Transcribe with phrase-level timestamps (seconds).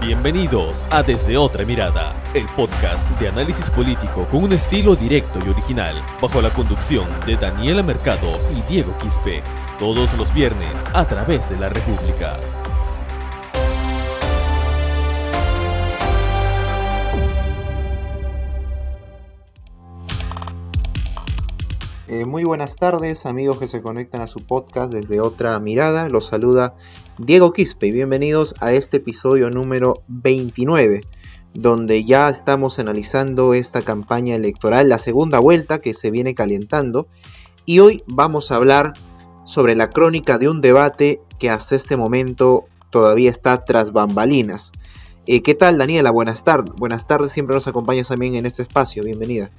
[0.00, 5.48] Bienvenidos a Desde Otra Mirada, el podcast de análisis político con un estilo directo y
[5.48, 9.42] original, bajo la conducción de Daniela Mercado y Diego Quispe,
[9.78, 12.36] todos los viernes a través de la República.
[22.06, 26.08] Eh, muy buenas tardes amigos que se conectan a su podcast desde otra mirada.
[26.08, 26.74] Los saluda
[27.18, 31.00] Diego Quispe bienvenidos a este episodio número 29,
[31.52, 37.08] donde ya estamos analizando esta campaña electoral, la segunda vuelta que se viene calentando.
[37.66, 38.92] Y hoy vamos a hablar
[39.42, 44.70] sobre la crónica de un debate que hasta este momento todavía está tras bambalinas.
[45.26, 46.12] Eh, ¿Qué tal Daniela?
[46.12, 46.72] Buenas tardes.
[46.76, 49.02] Buenas tardes, siempre nos acompañas también en este espacio.
[49.02, 49.50] Bienvenida.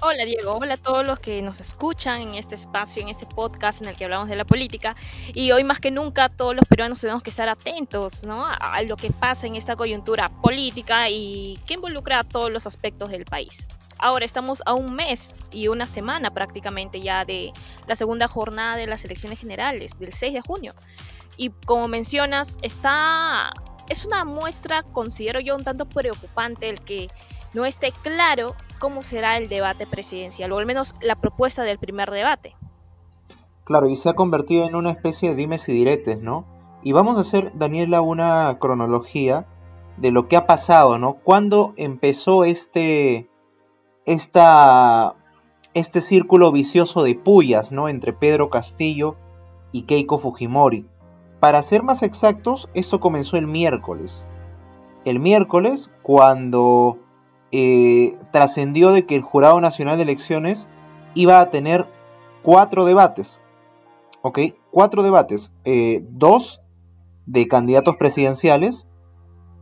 [0.00, 3.80] Hola Diego, hola a todos los que nos escuchan en este espacio, en este podcast
[3.80, 4.96] en el que hablamos de la política.
[5.32, 8.44] Y hoy más que nunca todos los peruanos tenemos que estar atentos ¿no?
[8.44, 13.10] a, lo que pasa en esta coyuntura política y que involucra a todos los aspectos
[13.10, 13.68] del país.
[13.96, 17.52] Ahora estamos a un mes y una semana prácticamente ya de
[17.86, 20.74] la segunda jornada de las elecciones generales, del 6 de junio.
[21.36, 23.52] Y como mencionas, está,
[23.88, 27.08] es una muestra, considero yo, un tanto preocupante el que
[27.52, 32.10] no esté claro cómo será el debate presidencial, o al menos la propuesta del primer
[32.10, 32.56] debate.
[33.64, 36.44] Claro, y se ha convertido en una especie de dimes y diretes, ¿no?
[36.82, 39.46] Y vamos a hacer, Daniela, una cronología
[39.96, 41.14] de lo que ha pasado, ¿no?
[41.14, 43.30] ¿Cuándo empezó este,
[44.04, 45.14] esta,
[45.72, 47.88] este círculo vicioso de pullas, ¿no?
[47.88, 49.16] Entre Pedro Castillo
[49.72, 50.86] y Keiko Fujimori.
[51.44, 54.26] Para ser más exactos, esto comenzó el miércoles.
[55.04, 56.96] El miércoles, cuando
[57.52, 60.68] eh, trascendió de que el Jurado Nacional de Elecciones
[61.12, 61.86] iba a tener
[62.42, 63.42] cuatro debates.
[64.22, 64.38] ¿Ok?
[64.70, 65.52] Cuatro debates.
[65.66, 66.62] Eh, dos
[67.26, 68.88] de candidatos presidenciales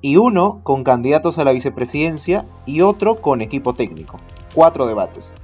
[0.01, 4.19] y uno con candidatos a la vicepresidencia y otro con equipo técnico.
[4.55, 5.35] Cuatro debates.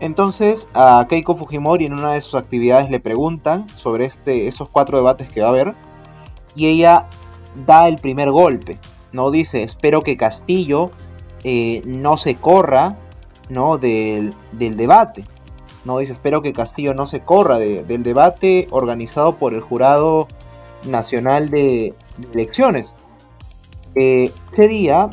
[0.00, 4.98] Entonces a Keiko Fujimori en una de sus actividades le preguntan sobre este, esos cuatro
[4.98, 5.74] debates que va a haber
[6.54, 7.06] y ella
[7.66, 8.78] da el primer golpe.
[9.12, 10.90] No dice, espero que Castillo
[11.44, 12.98] eh, no se corra
[13.48, 13.78] ¿no?
[13.78, 15.24] Del, debate.
[15.84, 15.98] ¿no?
[15.98, 20.26] Dice, espero que Castillo no se corra del debate organizado por el Jurado
[20.84, 21.94] Nacional de,
[22.32, 22.94] Elecciones.
[23.94, 25.10] Eh, ese día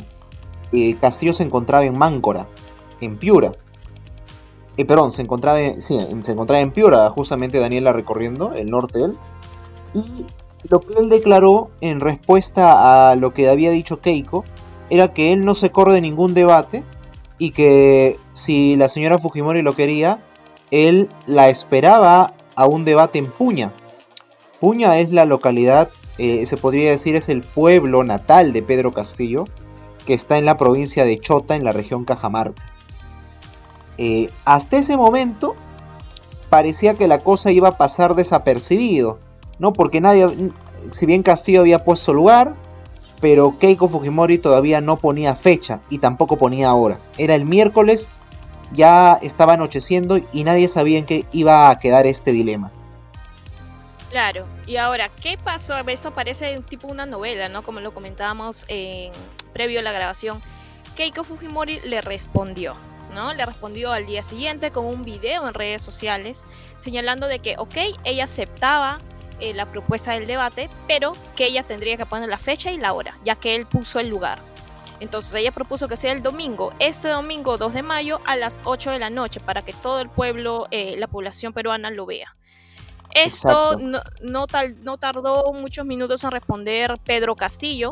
[0.72, 2.46] eh, Castillo se encontraba en Máncora,
[3.00, 3.52] en Piura.
[4.82, 9.14] Perdón, se encontraba, sí, se encontraba en Piura, justamente Daniela recorriendo el norte de él.
[9.94, 10.26] Y
[10.68, 14.44] lo que él declaró en respuesta a lo que había dicho Keiko
[14.90, 16.82] era que él no se corre ningún debate
[17.38, 20.20] y que si la señora Fujimori lo quería,
[20.70, 23.72] él la esperaba a un debate en Puña.
[24.60, 29.44] Puña es la localidad, eh, se podría decir es el pueblo natal de Pedro Castillo,
[30.06, 32.62] que está en la provincia de Chota, en la región Cajamarca.
[33.98, 35.54] Eh, hasta ese momento
[36.50, 39.18] parecía que la cosa iba a pasar desapercibido,
[39.58, 39.72] ¿no?
[39.72, 40.52] Porque nadie,
[40.92, 42.54] si bien Castillo había puesto lugar,
[43.20, 46.98] pero Keiko Fujimori todavía no ponía fecha y tampoco ponía hora.
[47.16, 48.10] Era el miércoles,
[48.72, 52.70] ya estaba anocheciendo y nadie sabía en qué iba a quedar este dilema.
[54.10, 55.76] Claro, y ahora, ¿qué pasó?
[55.88, 57.62] Esto parece tipo una novela, ¿no?
[57.62, 59.10] Como lo comentábamos en,
[59.52, 60.40] previo a la grabación.
[60.94, 62.74] Keiko Fujimori le respondió,
[63.14, 63.32] ¿no?
[63.32, 66.46] Le respondió al día siguiente con un video en redes sociales
[66.78, 68.98] señalando de que, ok, ella aceptaba
[69.40, 72.92] eh, la propuesta del debate, pero que ella tendría que poner la fecha y la
[72.92, 74.38] hora, ya que él puso el lugar.
[75.00, 78.90] Entonces ella propuso que sea el domingo, este domingo 2 de mayo a las 8
[78.92, 82.36] de la noche, para que todo el pueblo, eh, la población peruana lo vea.
[83.14, 84.46] Esto no, no,
[84.82, 87.90] no, tardó muchos minutos en responder Pedro Castillo.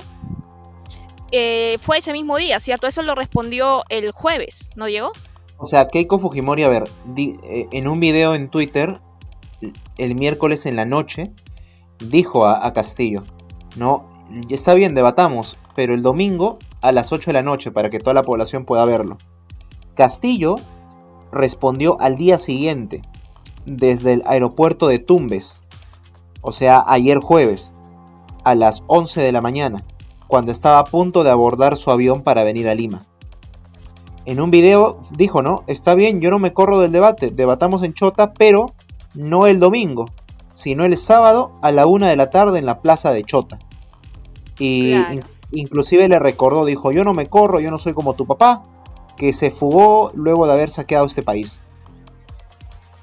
[1.33, 2.87] Eh, fue ese mismo día, ¿cierto?
[2.87, 5.13] Eso lo respondió el jueves, ¿no llegó?
[5.57, 6.85] O sea, Keiko Fujimori, a ver,
[7.17, 9.01] en un video en Twitter
[9.97, 11.33] el miércoles en la noche,
[11.99, 13.25] dijo a, Castillo,
[13.77, 14.09] no,
[14.51, 18.15] está bien, debatamos, pero el domingo a las 8 de la noche para que toda
[18.15, 19.19] la población pueda verlo.
[19.95, 20.57] Castillo
[21.31, 23.03] respondió al día siguiente,
[23.65, 25.65] desde el aeropuerto de Tumbes,
[26.41, 27.73] o sea, ayer jueves,
[28.45, 29.85] a las 11 de la mañana,
[30.33, 33.05] cuando estaba a punto de abordar su avión para venir a Lima.
[34.25, 35.63] En un video dijo, ¿no?
[35.67, 38.73] Está bien, yo no me corro del debate, debatamos en Chota, pero
[39.15, 40.07] no el domingo,
[40.55, 43.59] sino el sábado a la una de la tarde en la plaza de Chota.
[44.59, 44.95] Y
[45.51, 48.65] inclusive le recordó, dijo, yo no me corro, yo no soy como tu papá,
[49.19, 51.61] que se fugó luego de haber saqueado este país.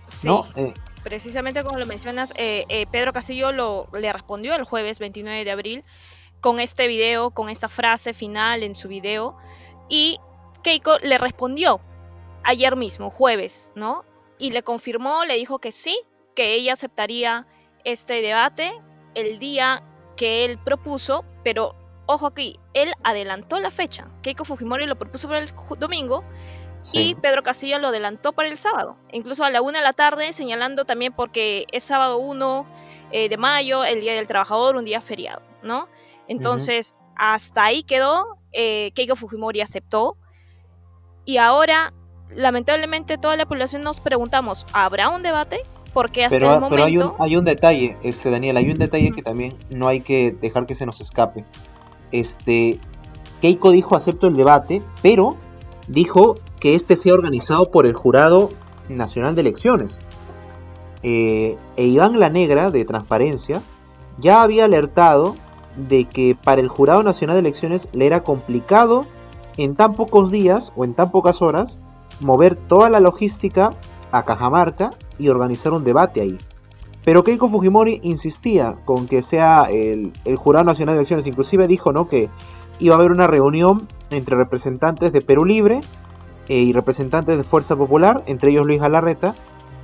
[0.07, 0.29] Sí.
[0.55, 0.73] Eh,
[1.03, 5.51] precisamente como lo mencionas, eh, eh, Pedro Castillo lo, le respondió el jueves 29 de
[5.51, 5.83] abril
[6.41, 9.37] con este video, con esta frase final en su video.
[9.89, 10.19] Y
[10.63, 11.81] Keiko le respondió
[12.43, 14.05] ayer mismo, jueves, ¿no?
[14.37, 15.99] Y le confirmó, le dijo que sí,
[16.35, 17.47] que ella aceptaría
[17.83, 18.71] este debate
[19.15, 19.83] el día
[20.15, 21.75] que él propuso, pero
[22.05, 24.07] ojo aquí, él adelantó la fecha.
[24.21, 26.23] Keiko Fujimori lo propuso para el domingo
[26.93, 30.33] y Pedro Castillo lo adelantó para el sábado, incluso a la una de la tarde,
[30.33, 32.65] señalando también porque es sábado 1
[33.11, 35.87] eh, de mayo, el Día del Trabajador, un día feriado, ¿no?
[36.29, 40.15] Entonces, hasta ahí quedó, eh, Keiko Fujimori aceptó
[41.25, 41.91] y ahora,
[42.29, 45.63] lamentablemente, toda la población nos preguntamos, ¿habrá un debate?
[45.93, 46.75] Porque hasta pero, el momento...
[46.75, 50.01] Pero hay un, hay un detalle, este, Daniel, hay un detalle que también no hay
[50.01, 51.45] que dejar que se nos escape.
[52.11, 52.79] Este,
[53.41, 55.35] Keiko dijo acepto el debate, pero
[55.87, 58.49] dijo que este sea organizado por el Jurado
[58.87, 59.97] Nacional de Elecciones.
[61.01, 63.63] Eh, e Iván La Negra, de Transparencia,
[64.19, 65.35] ya había alertado
[65.87, 69.05] de que para el Jurado Nacional de Elecciones le era complicado
[69.57, 71.79] en tan pocos días o en tan pocas horas
[72.19, 73.71] mover toda la logística
[74.11, 76.37] a Cajamarca y organizar un debate ahí.
[77.05, 82.07] Pero Keiko Fujimori insistía con que sea el, Jurado Nacional de Elecciones, inclusive dijo ¿no?
[82.07, 82.29] que
[82.79, 85.81] iba a haber una reunión entre representantes de Perú Libre
[86.47, 89.35] eh, y representantes de Fuerza Popular, entre ellos Luis Galarreta,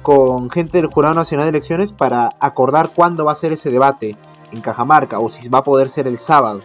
[0.01, 4.15] con gente del Jurado Nacional de Elecciones para acordar cuándo va a ser ese debate
[4.51, 6.62] en Cajamarca o si va a poder ser el sábado.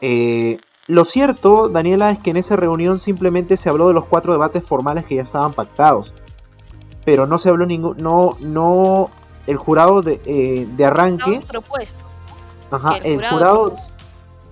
[0.00, 4.32] Eh, lo cierto, Daniela, es que en esa reunión simplemente se habló de los cuatro
[4.32, 6.12] debates formales que ya estaban pactados.
[7.04, 7.96] Pero no se habló ningún.
[7.98, 9.10] No, no.
[9.46, 11.40] El jurado de, eh, de arranque.
[11.46, 12.04] propuesto.
[12.70, 13.74] Ajá, el, jurado.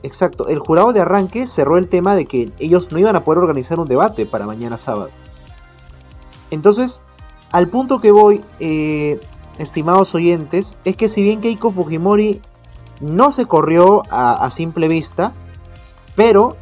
[0.03, 3.39] Exacto, el jurado de arranque cerró el tema de que ellos no iban a poder
[3.39, 5.11] organizar un debate para mañana sábado.
[6.51, 7.01] Entonces,
[7.53, 9.21] al punto que voy, eh,
[9.59, 12.41] estimados oyentes, es que si bien Keiko Fujimori
[13.01, 15.33] no se corrió a, simple vista,
[16.15, 16.57] pero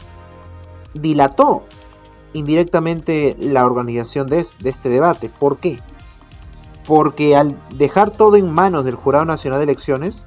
[0.95, 1.63] dilató
[2.33, 5.29] indirectamente la organización de, este debate.
[5.29, 5.79] ¿Por qué?
[6.87, 10.25] Porque al dejar todo en manos del Jurado Nacional de Elecciones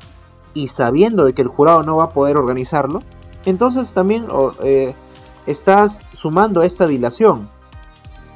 [0.53, 3.01] y sabiendo de que el jurado no va a poder organizarlo,
[3.45, 4.27] entonces también
[4.63, 4.93] eh,
[5.47, 7.49] estás sumando esta dilación.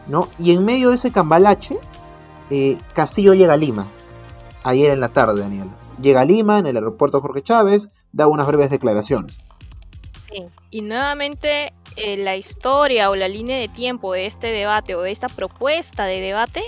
[0.07, 0.30] ¿no?
[0.39, 1.77] Y en medio de ese cambalache,
[2.50, 3.85] eh, Castillo llega a Lima
[4.68, 5.69] ayer en la tarde, Daniel.
[6.02, 9.38] Llega a Lima, en el aeropuerto Jorge Chávez, da unas breves declaraciones.
[10.30, 15.02] Sí, y nuevamente eh, la historia o la línea de tiempo de este debate o
[15.02, 16.64] de esta propuesta de debate,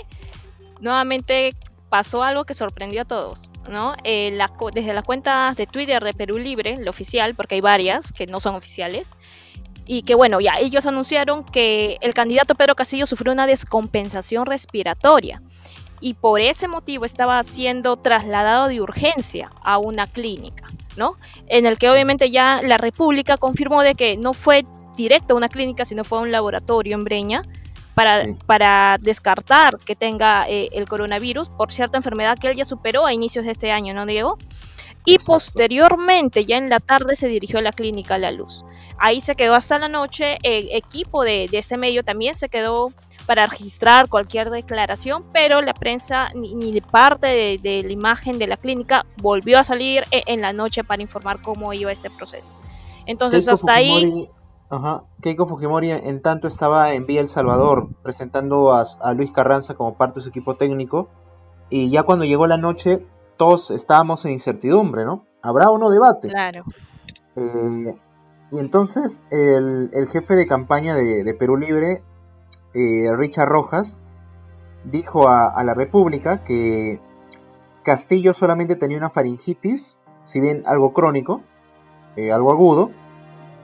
[0.80, 1.54] nuevamente
[1.90, 3.50] pasó algo que sorprendió a todos.
[3.68, 3.94] ¿no?
[4.04, 4.36] Eh,
[4.72, 8.40] desde las cuentas de Twitter de Perú Libre, la oficial, porque hay varias que no
[8.40, 9.14] son oficiales,
[9.86, 15.42] y que bueno, ya ellos anunciaron que el candidato Pedro Castillo sufrió una descompensación respiratoria
[16.00, 20.66] y por ese motivo estaba siendo trasladado de urgencia a una clínica,
[20.96, 21.16] ¿no?
[21.46, 24.64] En el que obviamente ya la República confirmó de que no fue
[24.96, 27.42] directo a una clínica, sino fue a un laboratorio en Breña
[27.94, 33.06] para, para descartar que tenga eh, el coronavirus por cierta enfermedad que él ya superó
[33.06, 34.38] a inicios de este año, ¿no, Diego?
[35.04, 38.64] Y posteriormente, ya en la tarde, se dirigió a la clínica La Luz.
[38.98, 42.92] Ahí se quedó hasta la noche, el equipo de, de este medio también se quedó
[43.30, 47.28] para registrar cualquier declaración, pero la prensa ni, de parte
[47.62, 51.40] de, la imagen de la clínica volvió a salir e, en, la noche para informar
[51.40, 52.54] cómo iba este proceso.
[53.06, 54.28] Entonces hasta ahí...
[54.68, 55.04] Ajá.
[55.22, 60.18] Keiko Fujimori en tanto estaba en Vía El Salvador presentando a, Luis Carranza como parte
[60.18, 61.08] de su equipo técnico
[61.68, 63.06] y ya cuando llegó la noche
[63.36, 65.24] todos estábamos en incertidumbre, ¿no?
[65.40, 66.26] ¿Habrá o no debate?
[66.26, 66.64] Claro.
[67.36, 67.94] Eh,
[68.50, 72.02] y entonces el, jefe de campaña de Perú Libre
[72.72, 74.00] eh, Richard Rojas
[74.84, 77.00] dijo a, la República que
[77.82, 81.42] Castillo solamente tenía una faringitis, si bien algo crónico,
[82.16, 82.90] eh, algo agudo,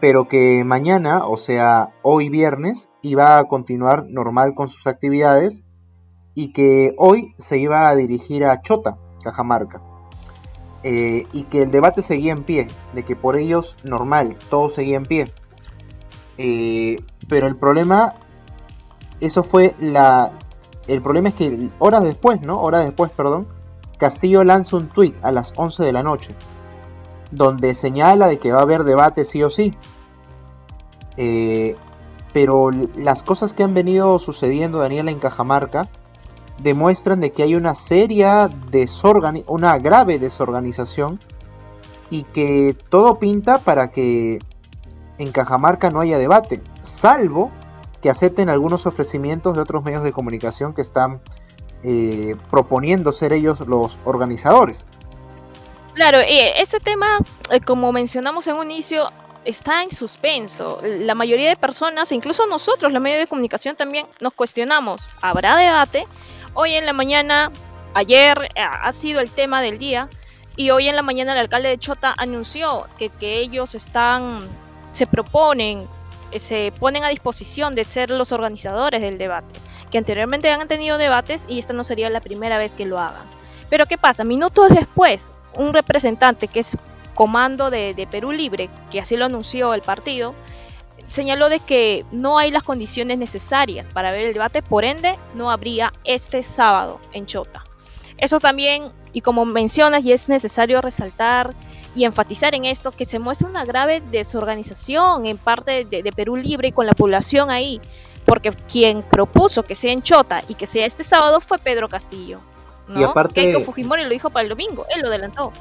[0.01, 5.65] pero que mañana, o sea, hoy viernes, iba a continuar normal con sus actividades
[6.35, 9.81] y que hoy se iba a dirigir a Chota, Cajamarca.
[10.83, 14.97] Eh, y que el debate seguía en pie, de que por ellos normal, todo seguía
[14.97, 15.33] en pie.
[17.29, 18.15] pero el problema
[19.21, 20.33] eso fue la...
[20.87, 22.61] El problema es que horas después, ¿no?
[22.61, 23.47] Horas después, perdón,
[23.99, 26.35] Castillo lanza un tweet a las 11 de la noche,
[27.31, 29.75] donde señala de que va a haber debate sí o sí.
[31.17, 31.77] Eh,
[32.33, 35.89] pero las cosas que han venido sucediendo, Daniela, en Cajamarca,
[36.63, 41.19] demuestran de que hay una seria desorganización, una grave desorganización,
[42.11, 44.39] y que todo pinta para que
[45.19, 47.51] en Cajamarca no haya debate, salvo
[48.01, 51.21] que acepten algunos ofrecimientos de otros medios de comunicación que están
[51.83, 54.85] eh, proponiendo ser ellos los organizadores.
[55.95, 57.19] Claro, eh, este tema,
[57.51, 59.09] eh, como mencionamos en un inicio,
[59.45, 60.81] está en suspenso.
[60.83, 66.07] La mayoría de personas, incluso nosotros, los medios de comunicación también, nos cuestionamos, ¿habrá debate?
[66.55, 67.53] Hoy en la mañana,
[67.95, 70.09] ayer ha sido el tema del día,
[70.57, 74.41] y hoy en la mañana el alcalde de Chota anunció que, que ellos están,
[74.93, 75.87] se proponen,
[76.37, 79.55] se ponen a disposición de ser los organizadores del debate,
[79.91, 83.25] que anteriormente han tenido debates y esta no sería la primera vez que lo hagan.
[83.71, 84.25] Pero ¿qué pasa?
[84.25, 86.77] Minutos después, un representante que es
[87.15, 90.35] comando de, Perú Libre, que así lo anunció el partido,
[91.09, 95.51] señaló de que no hay las condiciones necesarias para ver el debate, por ende no
[95.51, 97.65] habría este sábado en Chota.
[98.19, 101.55] Eso también, y como mencionas, y es necesario resaltar
[101.97, 106.69] y enfatizar en esto, que se muestra una grave desorganización en parte de, Perú Libre
[106.69, 107.81] y con la población ahí,
[108.27, 112.41] porque quien propuso que sea en Chota y que sea este sábado fue Pedro Castillo.
[112.95, 115.53] Y aparte, Keiko Fujimori lo dijo para el domingo, él lo adelantó.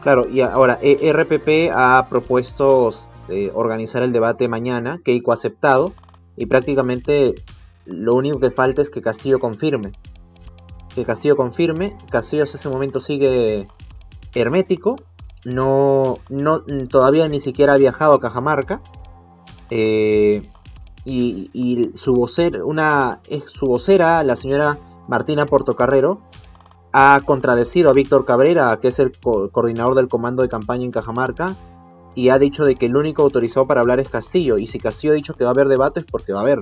[0.00, 2.90] Claro, y ahora e RPP ha propuesto
[3.28, 5.92] eh, organizar el debate mañana, Keiko ha aceptado,
[6.34, 7.34] y prácticamente
[7.84, 9.92] lo único que falta es que Castillo confirme.
[10.94, 13.68] Que Castillo confirme, Castillo en ese momento sigue
[14.34, 14.96] hermético,
[15.44, 18.80] no, no todavía ni siquiera ha viajado a Cajamarca,
[19.70, 20.48] eh,
[21.04, 24.78] y, su vocera, una, su vocera, la señora
[25.08, 26.20] Martina Portocarrero,
[26.92, 31.56] ha contradecido a Víctor Cabrera, que es el coordinador del comando de campaña en Cajamarca,
[32.14, 34.58] y ha dicho de que el único autorizado para hablar es Castillo.
[34.58, 36.60] Y si Castillo ha dicho que va a haber debate es porque va a haber.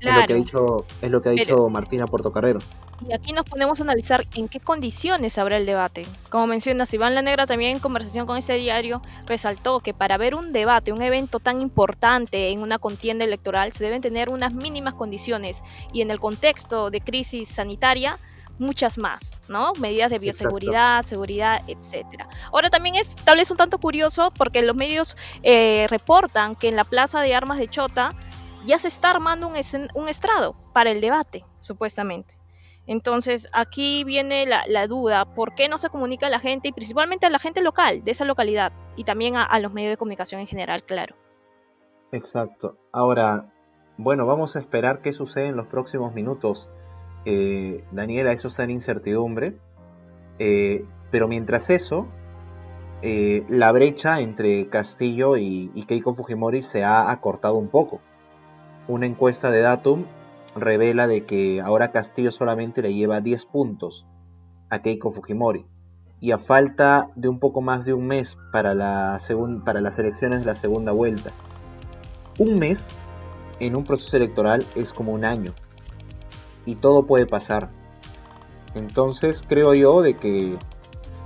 [0.00, 2.60] Es lo que ha dicho, es lo que ha dicho Martina Portocarrero.
[3.06, 6.06] Y aquí nos ponemos a analizar en qué condiciones habrá el debate.
[6.30, 10.34] Como menciona Iván La Negra también en conversación con este diario resaltó que para ver
[10.34, 14.94] un debate, un evento tan importante en una contienda electoral, se deben tener unas mínimas
[14.94, 18.18] condiciones y en el contexto de crisis sanitaria
[18.58, 19.72] muchas más, ¿no?
[19.80, 22.28] Medidas de bioseguridad, seguridad, etcétera.
[22.52, 26.76] Ahora también es tal vez un tanto curioso porque los medios eh, reportan que en
[26.76, 28.10] la Plaza de Armas de Chota
[28.64, 32.38] ya se está armando un, estrado para el debate, supuestamente.
[32.86, 37.26] Entonces aquí viene la, duda, ¿por qué no se comunica a la gente y principalmente
[37.26, 40.40] a la gente local de esa localidad y también a, a los medios de comunicación
[40.40, 41.16] en general, claro?
[42.12, 42.76] Exacto.
[42.92, 43.50] Ahora,
[43.96, 46.68] bueno, vamos a esperar qué sucede en los próximos minutos.
[47.24, 49.56] Eh, Daniela, eso está en incertidumbre.
[50.38, 52.08] Eh, pero mientras eso,
[53.02, 58.00] eh, la brecha entre Castillo y, Keiko Fujimori se ha acortado un poco.
[58.88, 60.04] Una encuesta de Datum
[60.54, 64.06] revela de que ahora Castillo solamente le lleva 10 puntos
[64.70, 65.66] a Keiko Fujimori.
[66.20, 68.74] Y a falta de un poco más de un mes para,
[69.64, 71.32] para las elecciones de la segunda vuelta.
[72.38, 72.88] Un mes
[73.60, 75.52] en un proceso electoral es como un año
[76.66, 77.70] y todo puede pasar.
[78.74, 80.56] Entonces creo yo de que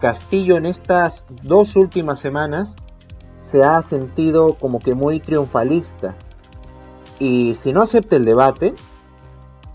[0.00, 2.76] Castillo en estas dos últimas semanas
[3.40, 6.16] se ha sentido como que muy triunfalista.
[7.18, 8.75] Y si no acepta el debate,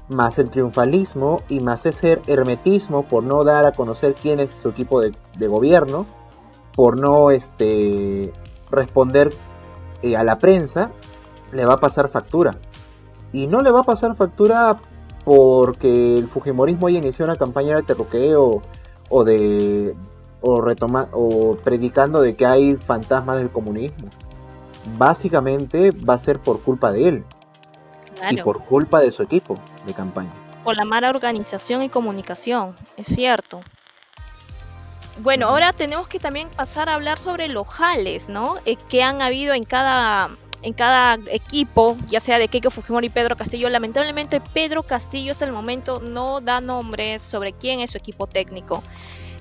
[0.10, 4.70] más el triunfalismo y más ese hermetismo por no dar a conocer quién es su
[4.70, 5.14] equipo de,
[5.48, 6.06] gobierno,
[6.76, 8.32] por no este,
[8.72, 9.34] responder
[10.02, 10.92] eh, a la prensa,
[11.52, 12.56] le va a pasar factura.
[13.32, 14.80] Y no le va a pasar factura
[15.26, 18.62] porque el Fujimorismo ya inició una campaña de terroqueo
[19.10, 19.96] o de
[20.42, 24.10] o retoma, o predicando de que hay fantasmas del comunismo.
[24.98, 27.26] Básicamente va a ser por culpa de él
[28.30, 29.56] y por culpa de su equipo
[29.86, 30.32] de campaña.
[30.64, 33.62] Por la mala organización y comunicación, es cierto.
[35.20, 38.56] Bueno, ahora tenemos que también pasar a hablar sobre los jales, ¿no?
[38.66, 40.32] Eh, que han habido en cada
[40.64, 43.70] en cada equipo, ya sea de Keiko Fujimori y Pedro Castillo.
[43.70, 48.82] Lamentablemente Pedro Castillo hasta el momento no da nombres sobre quién es su equipo técnico.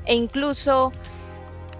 [0.04, 0.92] E incluso,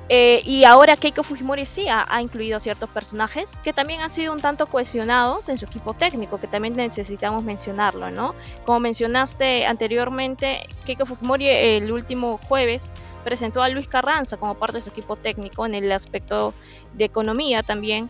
[0.08, 4.32] eh, y ahora Keiko Fujimori sí ha, ha, incluido ciertos personajes que también han sido
[4.32, 8.34] un tanto cohesionados en su equipo técnico, que también necesitamos mencionarlo, ¿no?
[8.64, 12.92] Como mencionaste anteriormente, Keiko Fujimori el último jueves
[13.24, 16.52] presentó a Luis Carranza como parte de su equipo técnico en el aspecto
[16.94, 18.08] de economía también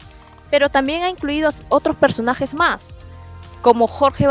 [0.52, 2.94] pero también ha incluido otros personajes más,
[3.62, 4.26] como Jorge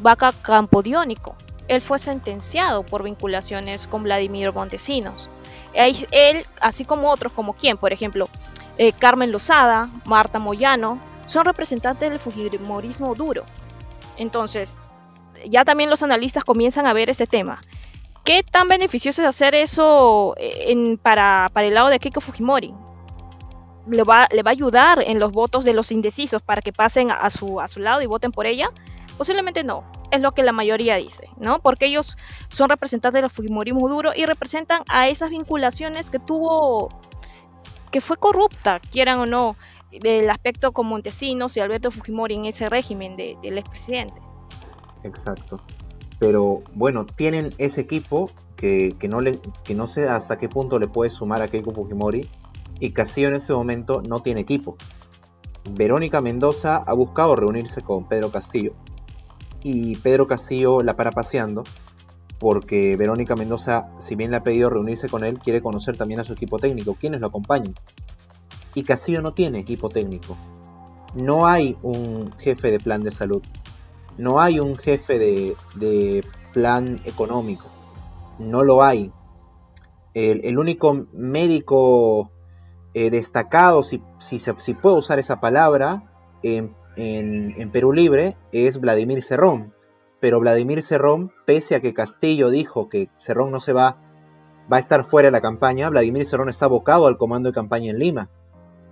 [0.00, 1.36] Vaca Campodiónico.
[1.68, 5.28] Él fue sentenciado por vinculaciones con Vladimir Montesinos.
[5.78, 8.28] Él, así como otros, como quien, por ejemplo,
[8.76, 13.44] eh, Carmen Lozada, Marta Moyano, son representantes del Fujimorismo duro.
[14.16, 14.76] Entonces,
[15.46, 17.60] ya también los analistas comienzan a ver este tema.
[18.24, 22.74] ¿Qué tan beneficioso es hacer eso eh, para, el lado de Keiko Fujimori?
[23.90, 27.68] le va, a ayudar en los votos de los indecisos para que pasen su, a
[27.68, 28.70] su lado y voten por ella,
[29.18, 31.60] Posiblemente no, es lo que la mayoría dice, ¿no?
[31.60, 32.16] Porque ellos
[32.48, 36.88] son representantes del Fujimorismo duro y representan a esas vinculaciones que tuvo,
[37.90, 39.56] que fue corrupta, quieran o no,
[39.90, 44.20] del aspecto con Montesinos y Alberto Fujimori en ese régimen del expresidente.
[45.02, 45.60] Exacto.
[46.18, 50.88] Pero bueno, tienen ese equipo que, no le, que no sé hasta qué punto le
[50.88, 52.28] puede sumar a Keiko Fujimori
[52.80, 54.76] y Castillo en ese momento no tiene equipo.
[55.70, 58.74] Verónica Mendoza ha buscado reunirse con Pedro Castillo
[59.62, 61.64] y Pedro Castillo la para paseando
[62.38, 66.24] porque Verónica Mendoza, si bien le ha pedido reunirse con él, quiere conocer también a
[66.24, 67.74] su equipo técnico, quienes lo acompañan.
[68.74, 70.36] Y Castillo no tiene equipo técnico.
[71.14, 73.42] No hay un jefe de plan de salud.
[74.18, 77.68] No hay un jefe de, plan económico.
[78.38, 79.12] No lo hay.
[80.14, 82.30] El, único médico
[82.94, 84.00] eh, destacado, si,
[84.80, 86.04] puedo usar esa palabra,
[86.42, 89.72] en, en, Perú Libre es Vladimir Cerrón.
[90.20, 93.98] Pero Vladimir Cerrón, pese a que Castillo dijo que Cerrón no se va,
[94.70, 97.92] va a estar fuera de la campaña, Vladimir Cerrón está abocado al comando de campaña
[97.92, 98.30] en Lima.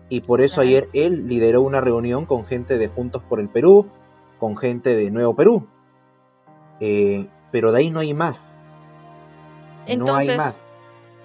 [0.09, 3.91] Y por eso ayer él lideró una reunión con gente de Juntos por el Perú,
[4.39, 5.67] con gente de Nuevo Perú.
[6.79, 8.57] Eh, pero de ahí no hay más.
[9.87, 10.69] Entonces, no hay más.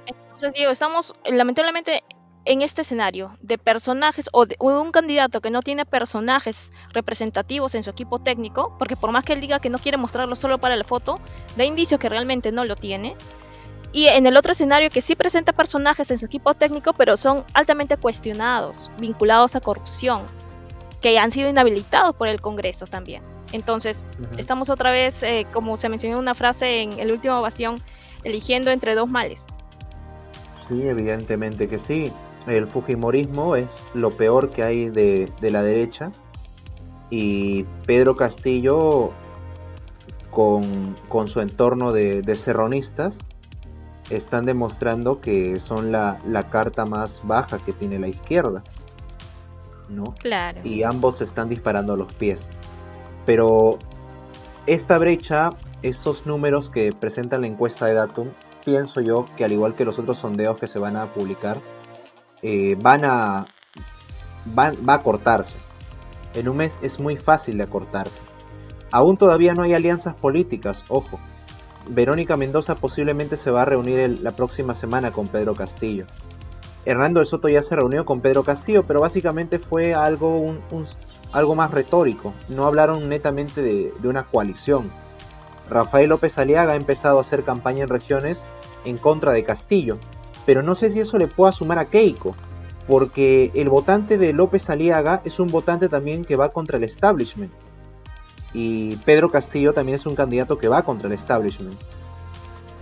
[0.07, 2.03] Entonces, Diego, estamos lamentablemente
[2.45, 7.83] en este escenario de personajes o de un candidato que no tiene personajes representativos en
[7.83, 10.75] su equipo técnico, porque por más que él diga que no quiere mostrarlo solo para
[10.75, 11.19] la foto,
[11.55, 13.15] da indicios que realmente no lo tiene.
[13.93, 17.43] Y en el otro escenario que sí presenta personajes en su equipo técnico, pero son
[17.53, 20.21] altamente cuestionados, vinculados a corrupción,
[21.01, 23.21] que han sido inhabilitados por el Congreso también.
[23.51, 24.05] Entonces,
[24.37, 27.81] estamos otra vez, eh, como se mencionó en una frase en el último bastión,
[28.23, 29.45] eligiendo entre dos males.
[30.67, 32.13] Sí, evidentemente que sí.
[32.47, 36.11] El Fujimorismo es lo peor que hay de, la derecha.
[37.09, 39.11] Y Pedro Castillo,
[40.29, 40.95] con,
[41.27, 43.19] su entorno de, de serronistas,
[44.09, 48.63] están demostrando que son la, la carta más baja que tiene la izquierda.
[49.89, 50.15] ¿no?
[50.19, 50.61] Claro.
[50.63, 52.49] Y ambos están disparando a los pies.
[53.25, 53.77] Pero
[54.65, 55.51] esta brecha,
[55.81, 58.29] esos números que presenta la encuesta de Datum,
[58.65, 61.59] pienso yo que al igual que los otros sondeos que se van a publicar,
[62.41, 63.47] eh, van a
[64.45, 65.57] van, va a cortarse.
[66.33, 68.21] En un mes es muy fácil de acortarse.
[68.91, 71.19] Aún todavía no hay alianzas políticas, ojo.
[71.87, 76.05] Verónica Mendoza posiblemente se va a reunir la próxima semana con Pedro Castillo.
[76.85, 80.55] Hernando de Soto ya se reunió con Pedro Castillo, pero básicamente fue algo,
[81.31, 82.33] algo más retórico.
[82.49, 84.91] No hablaron netamente de, una coalición.
[85.69, 88.45] Rafael López Aliaga ha empezado a hacer campaña en regiones
[88.83, 89.99] en contra de Castillo,
[90.45, 92.35] pero no sé si eso le pueda sumar a Keiko,
[92.87, 97.51] porque el votante de López Aliaga es un votante también que va contra el establishment.
[98.53, 101.79] Y Pedro Castillo también es un candidato que va contra el establishment.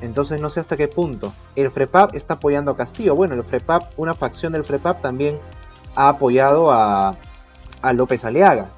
[0.02, 1.34] Entonces no sé hasta qué punto.
[1.56, 3.15] El FREPAP está apoyando a Castillo.
[3.15, 5.38] Bueno, el FREPAP, una facción del FREPAP también
[5.95, 7.15] ha apoyado a,
[7.93, 8.69] López Aliaga.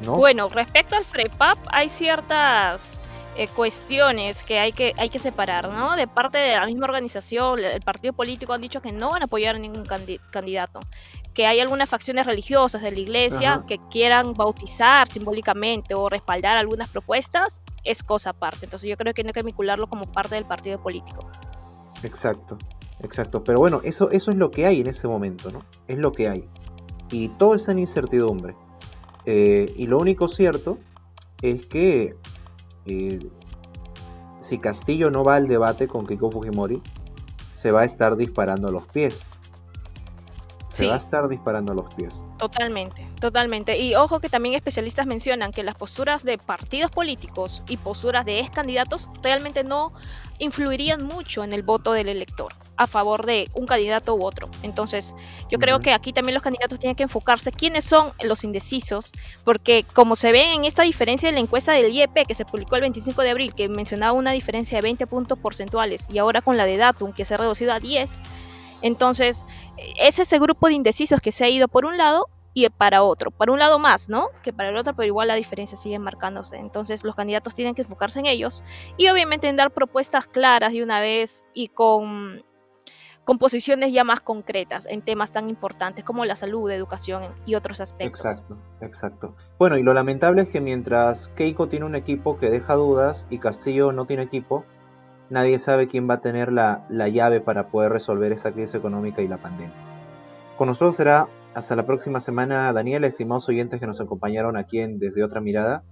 [0.00, 0.16] ¿no?
[0.16, 3.01] Bueno, respecto al FREPAP hay ciertas
[3.36, 5.96] eh, cuestiones que hay, que hay que separar, ¿no?
[5.96, 9.24] De parte de la misma organización, el partido político han dicho que no van a
[9.24, 10.80] apoyar a ningún candidato
[11.34, 16.88] que hay algunas facciones religiosas de la iglesia que quieran bautizar simbólicamente o respaldar algunas
[16.88, 18.66] propuestas, es cosa aparte.
[18.66, 21.30] Entonces yo creo que no hay que vincularlo como parte del partido político.
[22.02, 22.58] Exacto,
[23.00, 23.42] exacto.
[23.44, 25.64] Pero bueno, eso, eso es lo que hay en ese momento, ¿no?
[25.88, 26.48] Es lo que hay.
[27.10, 28.54] Y todo está en incertidumbre.
[29.24, 30.78] Eh, y lo único cierto
[31.40, 32.16] es que
[32.86, 33.18] eh,
[34.38, 36.82] si Castillo no va al debate con Kiko Fujimori,
[37.54, 39.26] se va a estar disparando a los pies
[40.72, 42.22] se va a estar disparando los pies.
[42.38, 43.78] Totalmente, totalmente.
[43.78, 48.40] Y ojo que también especialistas mencionan que las posturas de partidos políticos y posturas de
[48.40, 49.92] ex candidatos realmente no
[50.38, 54.48] influirían mucho en el voto del elector a favor de un candidato u otro.
[54.62, 55.14] Entonces,
[55.50, 59.12] yo creo que aquí también los candidatos tienen que enfocarse quiénes son los indecisos,
[59.44, 62.76] porque como se ve en esta diferencia de la encuesta del IEP que se publicó
[62.76, 66.56] el 25 de abril, que mencionaba una diferencia de 20 puntos porcentuales, y ahora con
[66.56, 68.22] la de Datum, que se ha reducido a 10,
[68.82, 69.46] entonces,
[69.98, 73.30] es este grupo de indecisos que se ha ido por un lado y para otro,
[73.30, 74.28] para un lado más, ¿no?
[74.42, 76.56] Que para el otro, pero igual la diferencia sigue marcándose.
[76.56, 78.62] Entonces los candidatos tienen que enfocarse en ellos
[78.96, 82.44] y obviamente en dar propuestas claras de una vez y con,
[83.24, 87.80] con posiciones ya más concretas en temas tan importantes como la salud, educación y otros
[87.80, 88.20] aspectos.
[88.20, 89.36] Exacto, exacto.
[89.58, 93.38] Bueno, y lo lamentable es que mientras Keiko tiene un equipo que deja dudas y
[93.38, 94.66] Castillo no tiene equipo,
[95.32, 99.28] nadie sabe quién va a tener la, llave para poder resolver esa crisis económica y
[99.28, 99.74] la pandemia.
[100.58, 104.98] Con nosotros será hasta la próxima semana, Daniel, estimados oyentes que nos acompañaron aquí en
[104.98, 105.84] Desde Otra Mirada.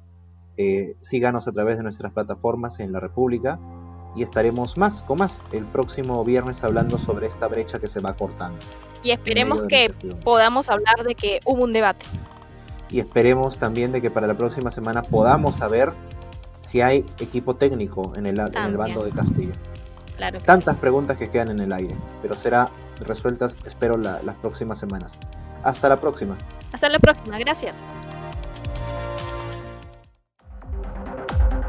[0.59, 3.59] Eh, síganos a través de nuestras plataformas en la República
[4.14, 8.14] y estaremos más con más el próximo viernes hablando sobre esta brecha que se va
[8.14, 8.59] cortando.
[9.03, 9.90] Y esperemos que
[10.22, 12.05] podamos hablar de que hubo un debate.
[12.90, 15.92] Y esperemos también de que para la próxima semana podamos saber
[16.61, 19.53] si hay equipo técnico en el, en el bando de Castillo.
[20.44, 22.70] Tantas preguntas que quedan en el aire, pero será
[23.01, 25.18] resueltas, espero, las próximas semanas.
[25.62, 26.37] Hasta la próxima.
[26.73, 27.83] Hasta la próxima, gracias.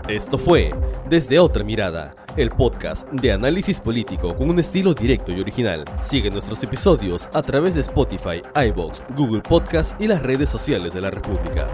[0.07, 0.71] Esto fue
[1.09, 5.85] Desde Otra Mirada, el podcast de análisis político con un estilo directo y original.
[6.01, 11.01] Sigue nuestros episodios a través de Spotify, iBox, Google Podcast y las redes sociales de
[11.01, 11.67] la República.